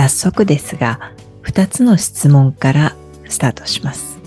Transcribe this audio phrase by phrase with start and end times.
[0.00, 2.96] 早速ですが2つの質問から
[3.28, 4.18] スタートします。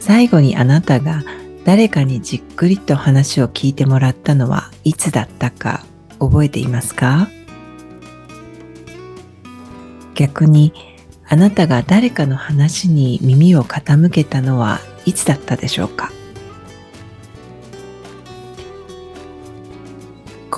[0.00, 1.22] 最後にあなたが
[1.64, 5.84] 誰かにじっくりと話を聞いてもらったのはいつだったか
[6.18, 7.28] 覚えていますか？
[10.16, 10.72] 逆に
[11.28, 16.10] あなたが誰かの話に耳を傾けたのはいつだったでしょうか？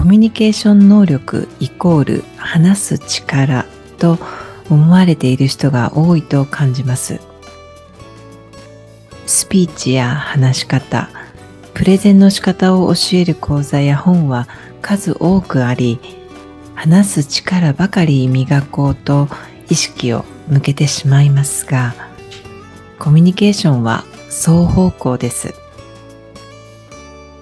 [0.06, 3.66] ミュニケーション能力イコール話す力
[3.98, 4.18] と
[4.70, 7.20] 思われている人が多いと感じます。
[9.26, 11.08] スピーチや話し方、
[11.74, 14.48] プレゼンの仕方を教える講座や本は
[14.80, 15.98] 数多くあり、
[16.74, 19.28] 話す力ばかり磨こうと
[19.68, 21.94] 意識を向けてしまいますが、
[22.98, 25.54] コミュニケーションは双方向です。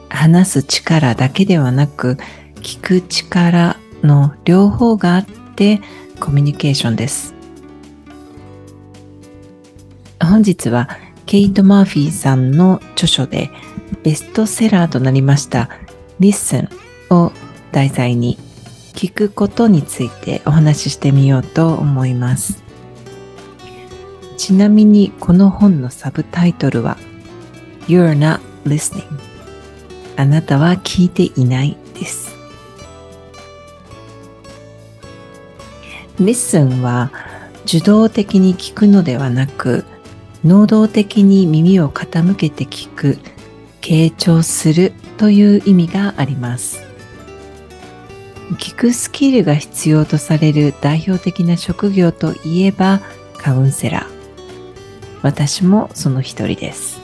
[0.09, 2.17] 話す力だけではなく、
[2.65, 5.81] 聞く力の両方があって
[6.19, 7.35] コミュニケーションです。
[10.19, 10.89] 本日は
[11.27, 13.51] ケイト・マーフィーさんの著書で
[14.03, 15.69] ベストセラーとなりました
[16.19, 16.69] Listen
[17.11, 17.33] を
[17.71, 18.39] 題材に
[18.95, 22.65] 聞くことについてお話ししてみようと思います。
[24.39, 26.97] ちなみにこの本のサブタイトルは
[27.89, 29.05] You're not listening
[30.17, 32.34] あなたは聞いていないです。
[36.19, 37.11] Listen は
[37.65, 39.85] 受動的に聞くのではなく
[40.45, 43.19] 能動的に耳を傾けて聞く、
[43.81, 46.83] 傾聴するという意味があります。
[48.59, 53.01] 聞くスキルが必要とされる代表的な職業といえば
[53.39, 54.07] カウンセラー。
[55.23, 57.01] 私もその一人です。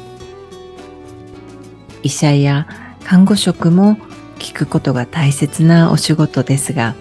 [2.03, 2.69] 医者や
[3.05, 3.97] 看護職も
[4.39, 6.95] 聞くことが大切なお仕事ですが、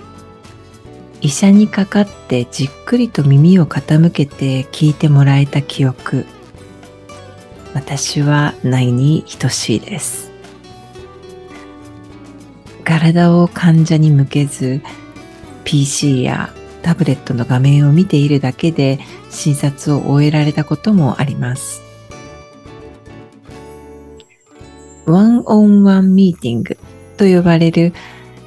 [1.21, 6.25] 医者にかかってじっくりと耳を傾けて聞いてもらえた記憶。
[7.73, 10.31] 私はないに等しいです。
[12.83, 14.81] 体を患者に向けず
[15.63, 18.99] PC やタブレットの画面を見ているだけで
[19.29, 21.83] 診察を終えられたこともあります。
[25.05, 26.77] ワンオンワンミーティング
[27.17, 27.93] と呼ばれる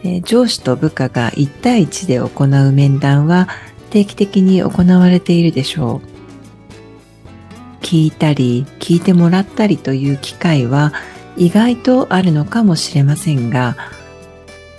[0.05, 3.49] え上司と部下が1対1で行う面談は
[3.91, 7.85] 定期的に行われているでしょう。
[7.85, 10.93] 聞いたり聞いてもらったりという機会は
[11.37, 13.77] 意外とあるのかもしれませんが、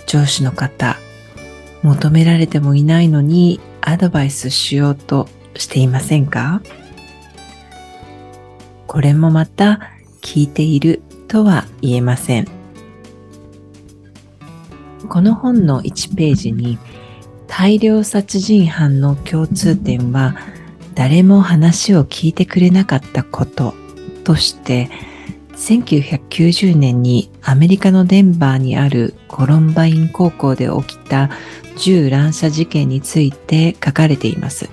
[0.06, 0.96] 上司の方、
[1.82, 6.62] 求められてもいないのにアドバイスしようとしていませんか？
[8.86, 9.92] これもまた
[10.22, 12.63] 聞いているとは言えません。
[15.08, 16.78] この本の1ページに
[17.46, 20.36] 大量殺人犯の共通点は
[20.94, 23.74] 誰も話を聞いてくれなかったこと
[24.24, 24.88] として
[25.52, 31.30] 1990年にアメリカのデンバーにあるコロンバイン高校で起きた
[31.76, 34.68] 銃乱射事件について書かれています。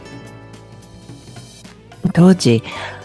[2.14, 2.64] 当時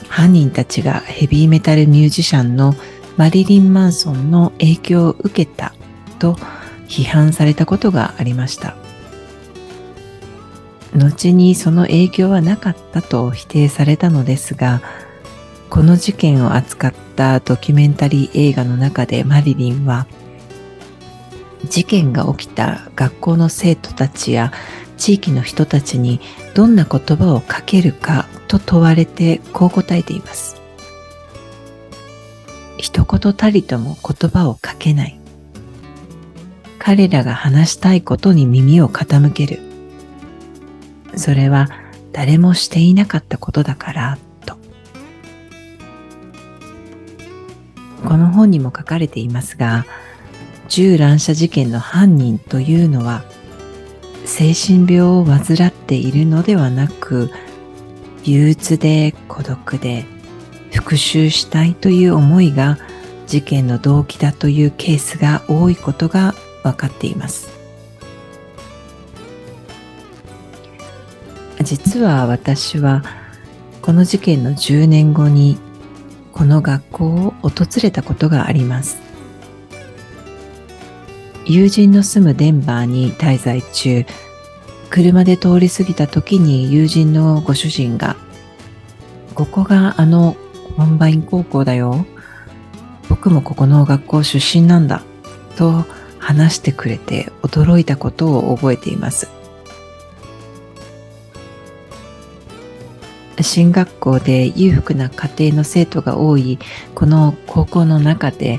[0.08, 2.74] 犯人たちがヘビーメタルミュージシャンの
[3.16, 5.74] マリリン・マンソンの影響を受けた
[6.18, 6.36] と
[6.88, 8.76] 批判されたことがありました。
[10.94, 14.80] 後にその影響はなかったと否定されたのですが、
[15.68, 20.06] この事件を扱ったドキュメンタリー映画の中でマリリンは、
[21.68, 24.52] 事件が起きた学校の生徒たちや
[24.96, 26.20] 地域の人たちに
[26.54, 30.60] どんな言葉をかけるかと問われてこう答えています。
[32.78, 35.18] 一言たりとも言葉をかけない。
[36.86, 39.58] 彼らが話したいことに耳を傾ける。
[41.16, 41.68] それは
[42.12, 44.56] 誰もしていなかったことだからと。
[48.08, 49.84] この本にも書かれていますが、
[50.68, 53.24] 銃乱射事件の犯人というのは
[54.24, 57.32] 精神病を患っているのではなく
[58.22, 60.04] 憂鬱で孤独で
[60.70, 62.78] 復讐したいという思いが
[63.26, 66.36] 事件の動機だというケースが多いことが
[66.66, 67.48] 分かっています。
[71.62, 73.02] 実は私は
[73.82, 75.58] この事件の10年後に
[76.32, 78.98] この学校を訪れたことがあります。
[81.44, 84.04] 友人の住むデンバーに滞在中
[84.90, 88.16] 車で通り過ぎた時に友人のご主人が
[89.34, 90.36] ここがあの
[90.76, 92.04] コロンバイン高校だよ。
[93.08, 95.02] 僕もここの学校出身なんだ
[95.56, 95.84] と
[96.26, 99.30] 話してくれて驚いたことを覚えています
[103.40, 106.58] 進学校で裕福な家庭の生徒が多い
[106.96, 108.58] この高校の中で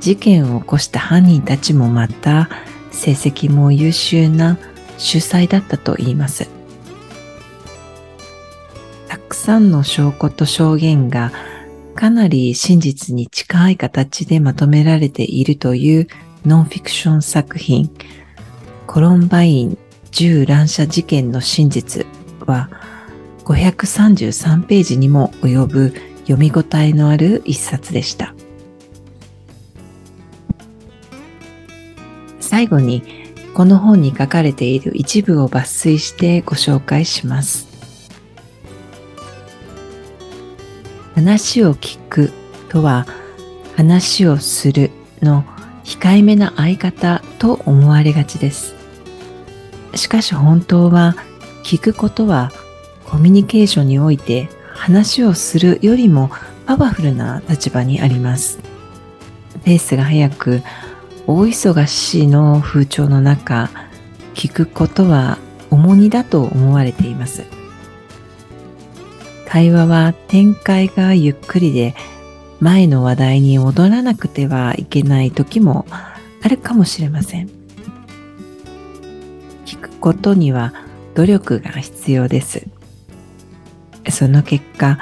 [0.00, 2.50] 事件を起こした犯人たちもまた
[2.90, 4.58] 成績も優秀な
[4.98, 6.50] 主催だったと言います。
[9.08, 11.32] たくさんの証拠と証言が
[11.94, 16.08] かなり真実に近い形でまとめられているという
[16.46, 17.90] ノンフィクション作品
[18.86, 19.78] コロンバイン
[20.10, 22.06] 銃乱射事件の真実
[22.46, 22.70] は
[23.44, 28.34] 533ページにも及ぶ読み応えのある一冊でした。
[32.40, 33.02] 最後に
[33.54, 37.68] この本に書かれている一部を抜粋してご紹介します。
[41.14, 42.32] 話を聞く
[42.70, 43.06] とは
[43.76, 44.90] 話をする
[45.20, 45.44] の
[45.90, 48.76] 控えめな相方と思われがちです。
[49.96, 51.16] しかし本当は
[51.64, 52.52] 聞くことは
[53.04, 56.30] コミュニケーションにおいて話をするよりも
[56.64, 58.60] パワフルな立場にあります。
[59.64, 60.62] ペースが速く
[61.26, 63.68] 大忙しの風潮の中
[64.34, 65.38] 聞くことは
[65.70, 67.44] 重荷だと思われています
[69.46, 71.94] 会話は展開がゆっくりで
[72.60, 77.50] 前の話題に戻らなくてはいけない時もあるかもしれません
[79.66, 80.72] 聞くことには
[81.14, 82.66] 努力が必要です
[84.08, 84.98] その結果、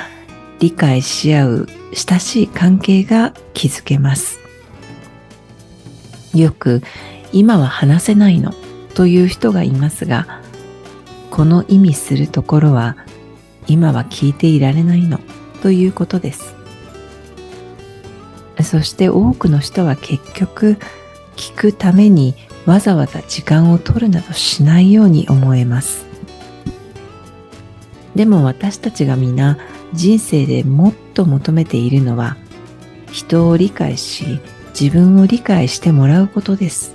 [0.59, 4.41] 理解し合う親しい関係が築けます。
[6.35, 6.83] よく、
[7.33, 8.53] 今は話せないの
[8.95, 10.41] という人がいますが、
[11.31, 12.97] この意味するところは、
[13.67, 15.21] 今は聞いていられないの
[15.63, 16.58] ということです。
[18.63, 20.79] そして多くの人は結局、
[21.37, 22.35] 聞くために
[22.67, 26.07] わざわざ時間を取るなどしないように思えます。
[28.15, 29.59] でも私たちが皆
[29.95, 32.37] 人生でもっと求めているのは
[33.13, 34.41] 人を理解し
[34.79, 36.95] 自分を理解してもらうことです。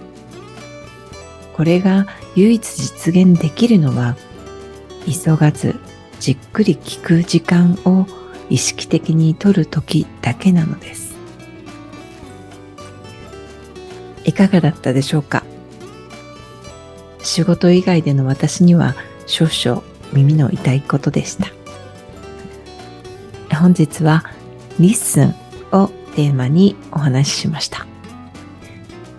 [1.56, 4.16] これが唯一実現できるのは
[5.06, 5.76] 急がず
[6.20, 8.06] じっくり聞く時間を
[8.50, 11.13] 意識的に取る時だけなのです。
[14.26, 15.44] いかがだったでしょうか？
[17.22, 18.96] 仕事以外での私には
[19.28, 21.48] 少々耳の痛いことでした。
[23.58, 24.26] 本日は
[24.80, 25.34] Listen
[25.72, 27.88] をテーマにお話ししました。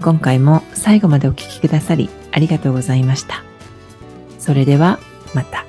[0.03, 3.43] 今回も最後までお聴きくださりありがとうございました。
[4.39, 4.99] それでは
[5.33, 5.65] また。